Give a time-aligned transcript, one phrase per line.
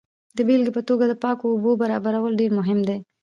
[0.37, 2.97] د بیلګې په توګه د پاکو اوبو برابرول ډیر مهم دي.